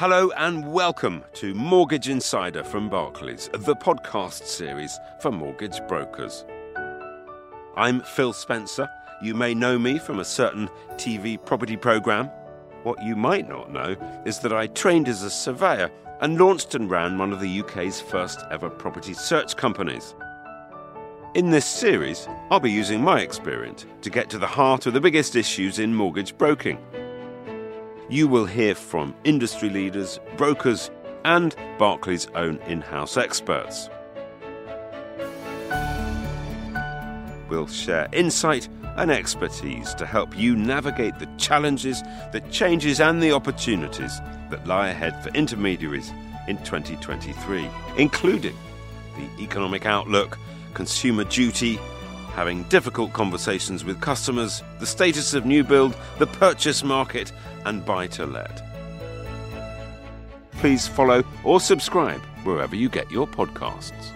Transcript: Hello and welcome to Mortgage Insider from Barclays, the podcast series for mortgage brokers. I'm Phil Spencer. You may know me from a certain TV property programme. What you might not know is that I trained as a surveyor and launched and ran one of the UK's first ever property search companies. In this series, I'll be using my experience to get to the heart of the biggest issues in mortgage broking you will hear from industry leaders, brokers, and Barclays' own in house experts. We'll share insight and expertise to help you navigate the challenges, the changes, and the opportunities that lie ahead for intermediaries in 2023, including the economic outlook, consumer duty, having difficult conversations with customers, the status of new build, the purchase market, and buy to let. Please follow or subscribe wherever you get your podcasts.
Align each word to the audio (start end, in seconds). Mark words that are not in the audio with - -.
Hello 0.00 0.30
and 0.38 0.72
welcome 0.72 1.22
to 1.34 1.52
Mortgage 1.52 2.08
Insider 2.08 2.64
from 2.64 2.88
Barclays, 2.88 3.50
the 3.52 3.76
podcast 3.76 4.46
series 4.46 4.98
for 5.20 5.30
mortgage 5.30 5.78
brokers. 5.88 6.46
I'm 7.76 8.00
Phil 8.00 8.32
Spencer. 8.32 8.88
You 9.20 9.34
may 9.34 9.52
know 9.52 9.78
me 9.78 9.98
from 9.98 10.18
a 10.18 10.24
certain 10.24 10.70
TV 10.92 11.36
property 11.44 11.76
programme. 11.76 12.30
What 12.82 13.02
you 13.02 13.14
might 13.14 13.46
not 13.46 13.74
know 13.74 13.94
is 14.24 14.38
that 14.38 14.54
I 14.54 14.68
trained 14.68 15.06
as 15.06 15.22
a 15.22 15.28
surveyor 15.28 15.90
and 16.22 16.40
launched 16.40 16.74
and 16.74 16.90
ran 16.90 17.18
one 17.18 17.30
of 17.30 17.40
the 17.40 17.60
UK's 17.60 18.00
first 18.00 18.42
ever 18.50 18.70
property 18.70 19.12
search 19.12 19.54
companies. 19.54 20.14
In 21.34 21.50
this 21.50 21.66
series, 21.66 22.26
I'll 22.50 22.58
be 22.58 22.72
using 22.72 23.02
my 23.02 23.20
experience 23.20 23.84
to 24.00 24.08
get 24.08 24.30
to 24.30 24.38
the 24.38 24.46
heart 24.46 24.86
of 24.86 24.94
the 24.94 25.00
biggest 25.02 25.36
issues 25.36 25.78
in 25.78 25.94
mortgage 25.94 26.38
broking 26.38 26.78
you 28.10 28.26
will 28.26 28.44
hear 28.44 28.74
from 28.74 29.14
industry 29.24 29.70
leaders, 29.70 30.18
brokers, 30.36 30.90
and 31.24 31.54
Barclays' 31.78 32.26
own 32.34 32.58
in 32.66 32.80
house 32.80 33.16
experts. 33.16 33.88
We'll 37.48 37.68
share 37.68 38.08
insight 38.12 38.68
and 38.96 39.10
expertise 39.10 39.94
to 39.94 40.06
help 40.06 40.36
you 40.36 40.56
navigate 40.56 41.18
the 41.18 41.28
challenges, 41.38 42.02
the 42.32 42.42
changes, 42.50 43.00
and 43.00 43.22
the 43.22 43.32
opportunities 43.32 44.18
that 44.50 44.66
lie 44.66 44.88
ahead 44.88 45.22
for 45.22 45.30
intermediaries 45.30 46.12
in 46.48 46.56
2023, 46.58 47.68
including 47.96 48.56
the 49.16 49.42
economic 49.42 49.86
outlook, 49.86 50.38
consumer 50.74 51.24
duty, 51.24 51.78
having 52.30 52.62
difficult 52.64 53.12
conversations 53.12 53.84
with 53.84 54.00
customers, 54.00 54.62
the 54.78 54.86
status 54.86 55.34
of 55.34 55.44
new 55.44 55.64
build, 55.64 55.96
the 56.18 56.26
purchase 56.26 56.82
market, 56.82 57.32
and 57.66 57.84
buy 57.84 58.06
to 58.08 58.26
let. 58.26 58.62
Please 60.52 60.86
follow 60.86 61.24
or 61.44 61.60
subscribe 61.60 62.20
wherever 62.44 62.76
you 62.76 62.88
get 62.88 63.10
your 63.10 63.26
podcasts. 63.26 64.12